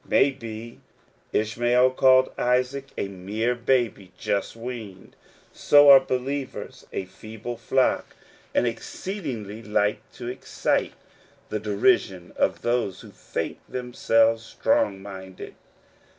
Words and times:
May 0.07 0.31
be 0.31 0.79
Ishmael 1.31 1.91
called 1.91 2.31
Isaac 2.35 2.87
a 2.97 3.07
mere 3.07 3.53
baby, 3.53 4.11
just 4.17 4.55
weaned. 4.55 5.15
So 5.53 5.91
are 5.91 5.99
believers 5.99 6.87
a 6.91 7.05
feeble 7.05 7.55
folk, 7.55 8.15
and 8.55 8.65
exceedingly 8.65 9.61
likely 9.61 10.01
to 10.15 10.27
excite 10.27 10.93
the 11.49 11.59
derision 11.59 12.33
of 12.35 12.63
those 12.63 13.01
who 13.01 13.11
think 13.11 13.59
them 13.69 13.93
selves 13.93 14.43
strong 14.43 15.03
minded. 15.03 15.53